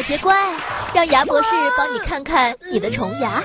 [0.00, 0.34] 小杰乖，
[0.94, 3.42] 让牙博士帮你看看你的虫牙。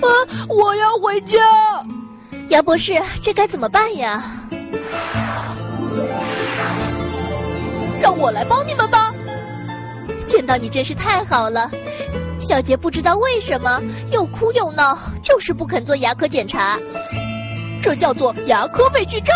[0.00, 0.10] 啊！
[0.48, 1.38] 我要回家。
[2.48, 4.24] 牙博士，这该怎么办呀？
[8.02, 9.14] 让我来帮你们吧。
[10.26, 11.70] 见到你真是太好了。
[12.40, 13.80] 小杰不知道为什么
[14.10, 16.76] 又哭又闹，就是不肯做牙科检查。
[17.80, 19.32] 这叫做牙科畏惧症。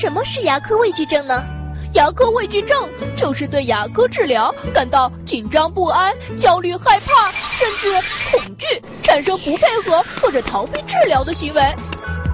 [0.00, 1.44] 什么是牙科畏惧症呢？
[1.94, 7.92] 牙科畏惧症就是对牙科治疗感到紧张不安、焦虑害怕，甚至
[8.32, 11.62] 恐惧，产生不配合或者逃避治疗的行为。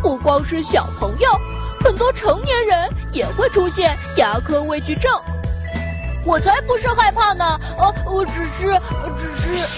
[0.03, 1.29] 不光是小朋友，
[1.85, 5.13] 很多成年人也会出现牙科畏惧症。
[6.25, 7.45] 我才不是害怕呢，
[7.79, 8.81] 呃，我只是，
[9.19, 9.69] 只是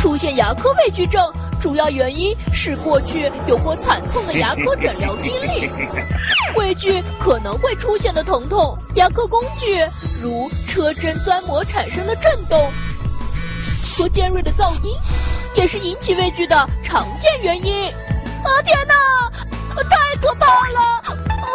[0.00, 1.20] 出现牙科畏惧症。
[1.60, 5.68] 主要原因是过去有过惨痛的牙科诊疗经历，
[6.56, 9.80] 畏惧可能会出现的疼痛，牙科工具
[10.22, 12.70] 如车针钻磨产生的震动
[13.96, 14.94] 和尖锐的噪音，
[15.54, 17.88] 也是引起畏惧的常见原因。
[17.88, 18.94] 啊天哪，
[19.82, 21.02] 太可怕了！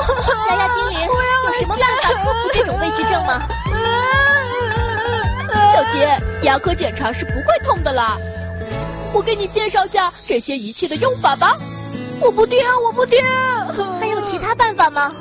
[0.50, 3.42] 牙牙精灵，有什么办法克服这种畏惧症吗？
[5.72, 8.18] 小杰，牙科检查是不会痛的啦。
[9.14, 11.56] 我给你介绍下这些仪器的用法吧。
[12.20, 13.20] 我不听，我不听。
[14.00, 15.12] 还有其他办法吗？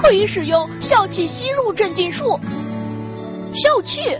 [0.00, 2.40] 可以使用笑气吸入镇静术。
[3.54, 4.16] 笑气，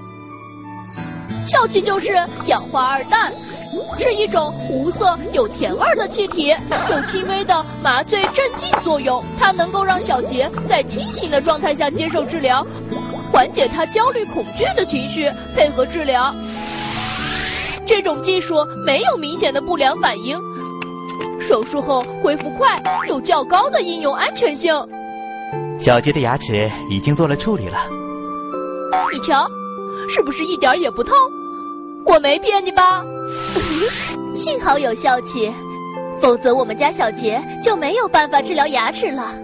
[1.47, 2.09] 笑气就是
[2.47, 3.33] 氧化二氮，
[3.99, 6.55] 是一种无色有甜味的气体，
[6.91, 9.25] 有轻微的麻醉镇静作用。
[9.39, 12.67] 它能够让小杰在清醒的状态下接受治疗，
[13.33, 16.35] 缓解他焦虑恐惧的情绪，配合治疗。
[17.87, 20.41] 这种技术没有明显的不良反应，
[21.47, 24.75] 手术后恢复快，有较高的应用安全性。
[25.79, 27.79] 小杰的牙齿已经做了处理了，
[29.13, 29.47] 你瞧，
[30.09, 31.15] 是不是一点也不痛？
[32.07, 33.05] 我没骗你吧？
[34.35, 35.53] 幸好有笑气，
[36.23, 39.35] 否则我们家小杰就没有办法治疗牙齿了。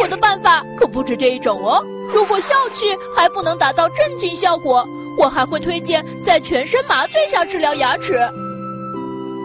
[0.00, 4.86] 我的办法可不止这一种哦，如果笑气还不能达到镇静效果。
[5.18, 8.20] 我还会推荐在全身麻醉下治疗牙齿，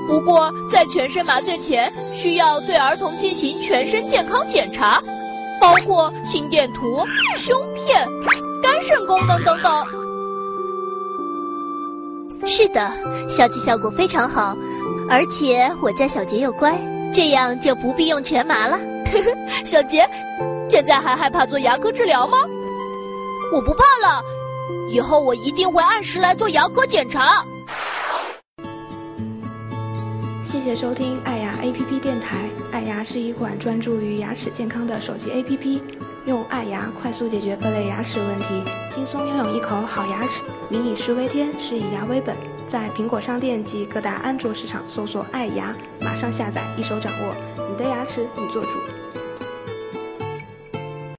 [0.08, 5.02] 不过在全身麻醉前需要对儿童进行全身健康检查，
[5.62, 7.04] 包括心电图、
[7.38, 8.08] 胸片、
[8.62, 9.86] 肝肾功能等等。
[12.46, 12.92] 是的，
[13.30, 14.56] 消气效果非常好，
[15.10, 16.78] 而且我家小杰又乖，
[17.14, 18.78] 这样就不必用全麻了。
[19.64, 20.10] 小杰，
[20.70, 22.38] 现在还害怕做牙科治疗吗？
[23.54, 24.22] 我不怕了。
[24.92, 27.46] 以后我一定会按时来做牙科检查。
[30.44, 32.50] 谢谢收听爱牙 APP 电台。
[32.74, 35.80] 爱牙是一款专注于牙齿健康的手机 APP，
[36.26, 40.44] 用爱牙快速解决各类牙齿问题，轻松拥有一口好牙齿。
[40.68, 42.36] 民以食为天，是以牙为本。
[42.68, 47.34] 在苹果商店及各大安卓市场搜索“爱牙”，马上下载，一手掌握
[47.70, 48.72] 你的牙齿，你做主。